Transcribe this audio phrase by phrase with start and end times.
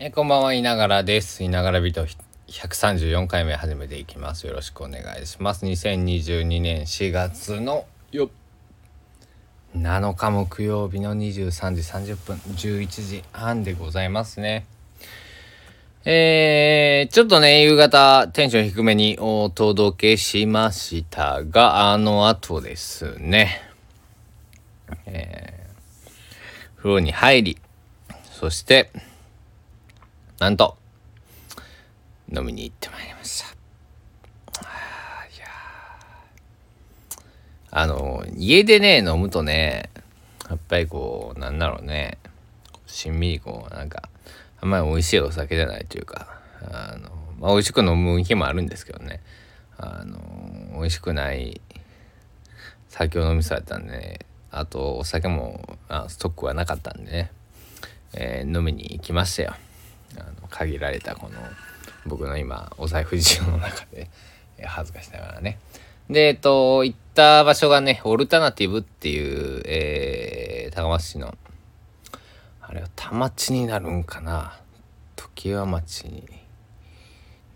[0.00, 1.42] えこんばんは、いながらです。
[1.42, 2.06] いながらビート
[2.46, 4.46] 134回目始めていきます。
[4.46, 5.66] よろしくお願いします。
[5.66, 8.30] 2022年4月のよ
[9.76, 14.66] 7日木曜日の23時30分、11時半でございますね。
[16.04, 23.62] えー、ちょっとね、夕方テンション低めにお届けしましたが、あの後ですね、
[25.06, 27.58] えー、風呂に入り、
[28.30, 28.92] そして、
[30.38, 30.76] なんと、
[32.32, 33.58] 飲みに行ってまいりました。
[37.70, 39.90] あの、家でね、飲むとね、
[40.48, 42.18] やっぱりこう、なんだろうね、
[42.86, 44.08] しんみりこう、なんか、
[44.60, 49.20] あんまり美味しいお酒じゃないというか、あの、まあ、美味しく飲む日もあるんですけどね、
[49.76, 50.18] あの、
[50.72, 51.60] 美味しくない
[52.88, 54.18] 酒を飲みそうやったんで、ね、
[54.50, 57.30] あとお酒もあストックはなかったんでね、
[58.14, 59.54] えー、飲みに行きましたよ。
[60.16, 61.38] あの限られたこの
[62.06, 64.08] 僕の今お財布事情の中で、
[64.64, 65.58] 恥ずかしながらね。
[66.08, 71.36] で、えっと、行った場所がね、オルタナティブっていう、えー、高松市の、
[72.62, 74.58] あれは田町になるんかな
[75.40, 76.24] 常盤町に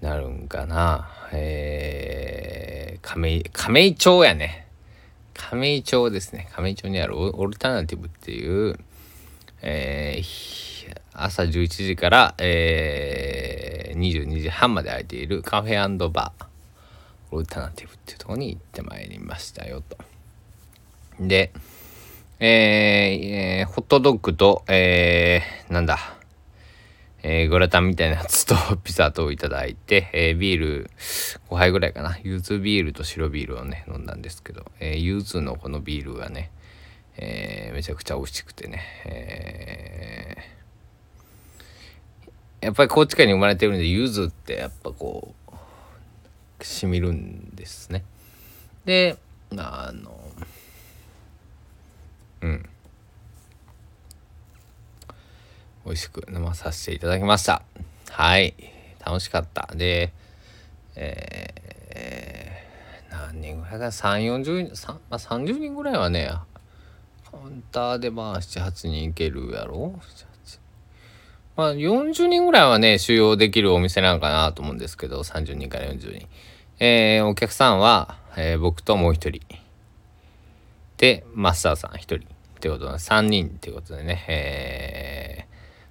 [0.00, 4.68] なるんかなえー、亀井、亀井町やね。
[5.34, 6.48] 亀井町ですね。
[6.52, 8.78] 亀井町にあるオルタナティブっていう、
[9.62, 10.22] えー、
[11.12, 16.46] 朝11時から、えー、22時半まで開いているカフェバー
[17.30, 19.96] オルタナティブっていうとこに行ってまいりましたよと。
[21.20, 21.52] で、
[22.40, 25.98] えー、ホットドッグと、えー、なんだ、
[27.22, 30.90] えー、グラタンみたいなやつと ピザといただいて、えー、ビール
[31.48, 32.18] 5杯ぐらいかな。
[32.22, 36.50] ゆずビールと白ビールをね、飲んだんですけど、えー、ゆずのこのビールがね、
[37.16, 40.61] えー、めちゃくちゃ美味しくてね、えー
[42.62, 45.34] やっぱり高知県に生まれてるんで柚子ってやっぱこ
[46.60, 48.04] うしみるんですね。
[48.84, 49.18] で
[49.56, 50.18] あの
[52.42, 52.68] うん。
[55.84, 57.62] 美味しく飲まさせていただきました。
[58.10, 58.54] はい。
[59.04, 59.68] 楽しかった。
[59.74, 60.12] で
[60.94, 66.30] えー、何人ぐらいか3 4 0人、まあ、30人ぐらいはね
[67.30, 69.98] カウンターでまあ78人いけるやろ？
[71.54, 76.28] まあ、40人ぐらいはね、収容できるお店なのかなと思うんですけど、30人から40人。
[76.80, 79.42] えー、お客さんは、えー、僕ともう一人。
[80.96, 82.16] で、マスターさん一人。
[82.16, 82.20] っ
[82.60, 85.46] てことで、3人ってことでね、え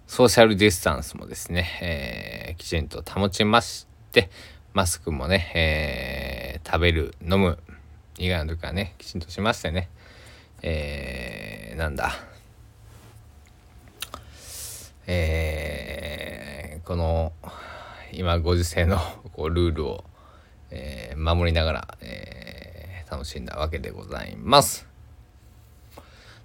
[0.07, 4.29] ー、ソーシャルディスタンスもですね、えー、きちんと保ちまして、
[4.73, 7.59] マスクもね、えー、食べる、飲む
[8.17, 9.89] 以外の時はね、きちんとしましてね、
[10.63, 12.13] えー、なんだ、
[15.13, 17.33] えー、この
[18.13, 18.97] 今ご時世の
[19.35, 20.05] こうルールを、
[20.69, 24.88] えー、守りながら、えー、楽しんだわけでございます。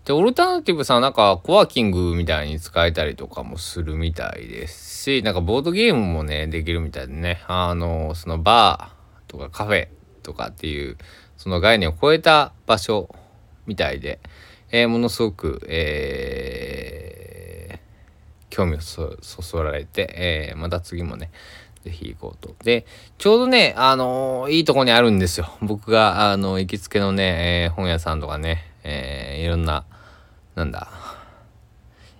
[0.04, 9.88] で、オルタナティブさんなんかコワーキングみたいに使えたりとかもするみたいですし、なんかボードゲームもね、できるみたいでね、あの、そのバーとかカフェ
[10.24, 10.96] とかっていう、
[11.36, 13.14] その概念を超えた場所
[13.66, 14.18] みたいで、
[14.72, 16.65] えー、ものすごく、えー
[18.56, 21.30] 興味をそそられて、えー、また次もね、
[21.84, 22.54] ぜひ行こうと。
[22.64, 22.86] で、
[23.18, 25.50] ちょうどね、あのー、いいとこにあるんですよ。
[25.60, 29.84] 僕が、あの、行きつけのね、えー、本屋さんとかね、えー、いろんな、
[30.54, 30.88] なんだ、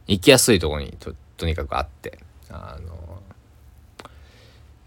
[0.06, 2.18] 行きやすいとこにと、とにかくあって、
[2.50, 3.22] あの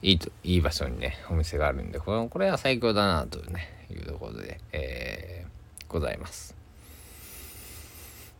[0.03, 6.55] いいと、いい場所にね、お店があるんで、これこれは最強だな、というね、いうところで、えー、ございます。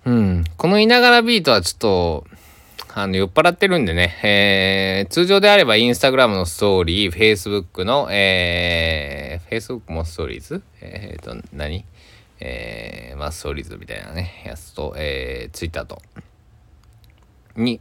[0.05, 0.43] うん。
[0.57, 2.27] このいながらビートはちょっと、
[2.91, 10.63] あの、酔っ払ってるんでね、えー、通常であればインスタグラムのストーリー、フェイスブックの、えー、フェイスブックもストーリーズ？
[10.81, 11.85] えっ、と、何？
[12.39, 16.01] えー、まあ、ストーリーズみたいなね、やつと、えー、ツイッターと、
[17.55, 17.79] に、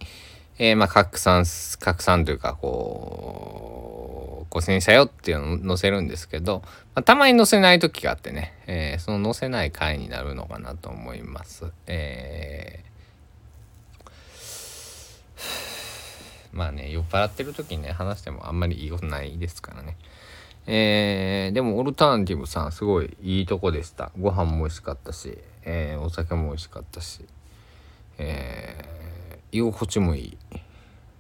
[0.59, 1.45] えー、まあ、拡散、
[1.81, 6.63] 拡散というか、こう、更新したよっていうのを載せるんですけど、
[6.95, 11.65] まあ、たまに載せない時があってね、えー、その載せない回になるのかなと思います。
[11.87, 12.88] えー
[16.53, 19.97] まあね、酔っ払ってる時にね、話してもあんまりいいことないですからね。
[20.67, 24.11] えー、でもオルタナティブさんすごいいいとこでした。
[24.19, 27.25] ご飯も美味しかったし、えー、お酒も美味しかったし、
[28.19, 30.39] えー、居心地もいい。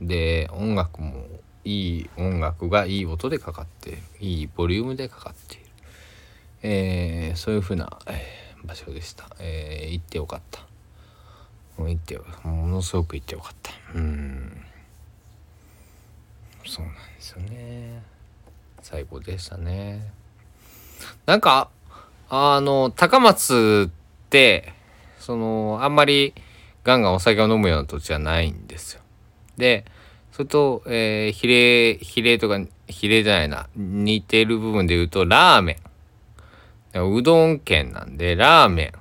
[0.01, 1.27] で、音楽も
[1.65, 4.03] いい音楽がいい音でかかっている。
[4.21, 5.65] いいボリュームでかかっている。
[6.63, 9.29] えー、そういう風な、え、場所でした。
[9.39, 10.69] えー、行ってよかった。
[11.79, 13.73] 行ってよものすごく行ってよかった。
[13.95, 14.65] うん。
[16.69, 18.03] そうなんですよね。
[18.82, 20.12] 最高でしたね。
[21.25, 21.70] なんか
[22.29, 24.75] あの高松って
[25.19, 26.35] そのあんまり
[26.85, 29.00] ガンガンお酒を飲むような土地はないんですよ。
[29.56, 29.87] で
[30.32, 35.79] それと、えー、比例比例とか比例じゃないな似てる部分で言うとラーメ
[36.94, 37.17] ン。
[37.17, 38.99] うどん県なんでラーメン。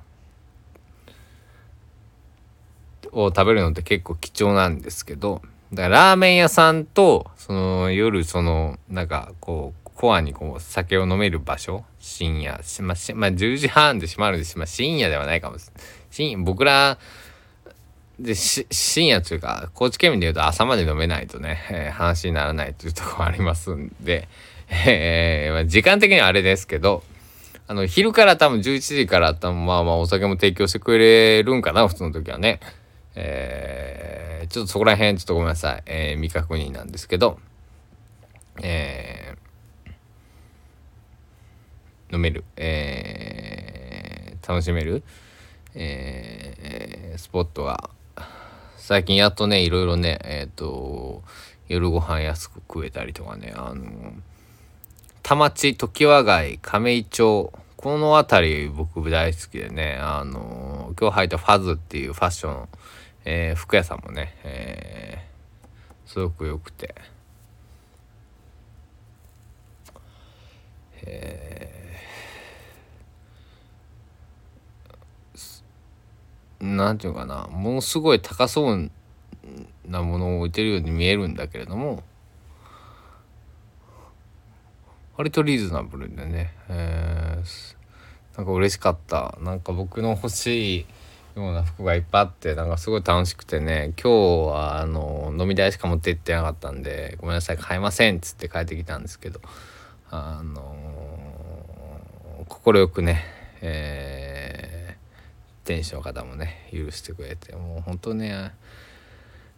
[3.12, 5.42] を食べるのって結構貴重なんですけど
[5.72, 11.84] だからラーメン屋さんとその夜そのなんかこうコアにこう酒を飲める場所？
[11.98, 12.62] 深夜。
[12.62, 15.82] しまし、まあ、10時半で閉まるんでしまあ、深夜ではないかもしれない。
[16.10, 16.98] 深僕ら
[18.20, 24.28] で深夜というか高知県民でいうと朝まで飲めないとね、えー、話にならないというところありますんで、
[24.68, 27.02] えーまあ、時間的にはあれですけど
[27.68, 32.60] あの昼から多分11時から多分まあまあお酒も提供してくれるんかな普通の時はね。
[33.14, 37.38] えー、ちょっとそこら辺ちょっとごめんなさい、えー、未確認なんですけど、
[38.62, 45.02] えー、飲める、えー、楽しめる、
[45.74, 47.90] えー、スポットは。
[48.76, 51.22] 最近やっとねいろいろねえっ、ー、と
[51.68, 53.52] 夜ご飯安く食えたりとかね。
[53.54, 53.84] あの
[55.22, 62.68] 田町常盤街亀井町この辺り僕大好きでねあの今日履いたファズっていうファッション
[63.30, 66.94] えー、服屋さんもね、えー、すごく良くて、
[71.04, 78.90] えー、なんていうかなものすごい高そう
[79.86, 82.02] なものを置いてるように見えるんだけれども
[85.18, 89.36] 割とリーズナブルでね、えー、なんか嬉しかった。
[89.42, 90.86] なんか僕の欲しい
[91.36, 93.92] ような服がいっぱいあってなんかすごい楽しくてね。
[94.02, 99.40] 今日はあの飲み代しか持って行ってなかったんでごめんなさい買えませんっつって帰ってきたんですけど。
[100.10, 100.74] あの
[102.48, 103.24] 快くね、
[103.60, 108.52] えー、店主の方もね許してくれてもう本当ね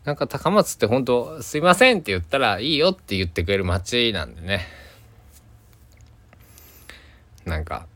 [0.04, 4.66] なんか高松って本当すいませんって言ったらいいよって言ってくれる街なんでね。
[7.50, 7.87] なんか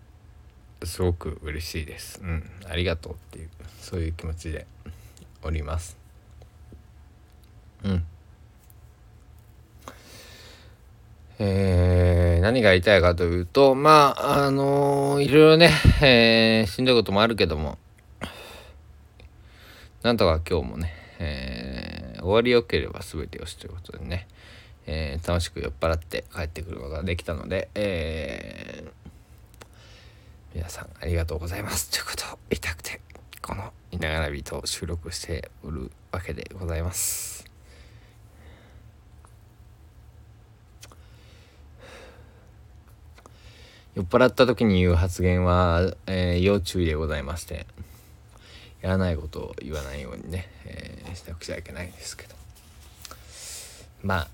[0.83, 2.21] すごく嬉しいです。
[2.21, 3.49] うん、ありがとうっていう
[3.81, 4.67] そういう気持ちで
[5.45, 5.97] おります。
[7.85, 8.05] うん。
[11.39, 15.71] えー、何が言いたいかというとまああのー、いろいろね、
[16.03, 17.77] えー、しんどいこともあるけども
[20.03, 24.29] なんとか今日もね、えー、終わりよければ全てよしということでね、
[24.87, 29.04] えー、楽しく酔っ払って帰ってくることができたので、えー
[30.55, 31.91] 皆さんありがとうございます。
[31.91, 33.01] ということを言いたくて
[33.43, 37.45] この「いながらび」と収録しておるわけでございます。
[43.97, 47.67] 酔っ払った時に言う発言は、えー、要注意でございまして
[48.81, 52.35] やらないことを言わないようにね、えー、しなくちゃいけないんですけど。
[54.03, 54.29] まあ、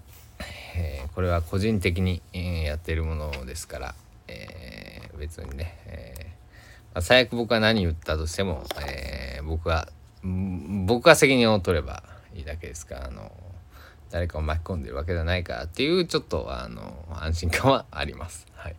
[0.75, 3.95] えー、これは個人的に、えー、やってるものですから、
[4.29, 9.89] えー別にね、えー、まあ、最悪僕は何言ったとしても、えー、僕は
[10.87, 12.03] 僕が責任を取れば
[12.35, 13.31] いいだけですからあの
[14.11, 18.47] 誰かを巻き込んでるわけじゃないからっていうちょっとあの安心感はあります。
[18.55, 18.77] はい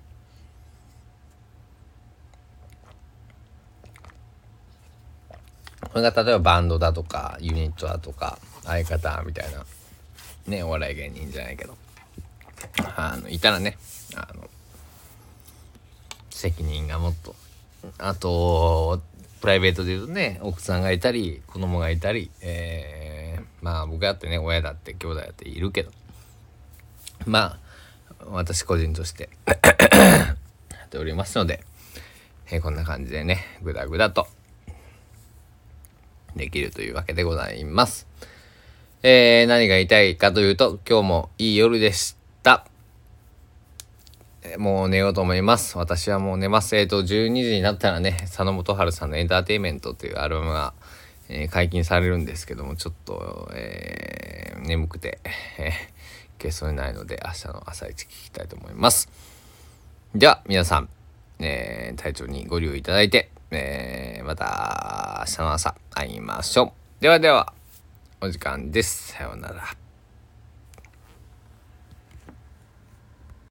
[5.81, 9.65] これが例えばバンドだとかユニットだとか相方みたいな
[10.47, 11.75] ねお笑い芸人じゃないけど
[12.95, 13.77] あのいたらね
[14.15, 14.49] あの
[16.41, 17.35] 責任がもっと
[17.99, 18.99] あと
[19.41, 25.91] プライベートで言うとね奥さんがいたり子供がいたり、えー、まあ僕だってね親だって兄弟だっているけど
[27.27, 27.57] ま
[28.19, 29.53] あ私個人としてや
[30.85, 31.63] っておりますので、
[32.51, 34.27] えー、こんな感じでねグダグダと
[36.35, 38.07] できるというわけでございます。
[39.03, 42.70] えー、何が言いたいかというと今日もいい夜でした。
[44.57, 45.77] もう寝ようと思います。
[45.77, 46.75] 私はもう寝ます。
[46.75, 50.73] えっ、ー、と、12時になったらね、佐野元春さんのエンターテインメントというアルバムが、
[51.29, 55.19] えー、解禁されるんですけども、ちょっと、えー、眠くて、
[55.59, 59.09] えー、消そうにないので、明日の朝一聞きたいと思います。
[60.15, 60.89] では、皆さん、
[61.39, 67.01] え、体調にご留意いただいて、え、また明日の朝会いましょう。
[67.01, 67.53] ではでは、
[68.21, 69.13] お時間です。
[69.13, 69.80] さようなら。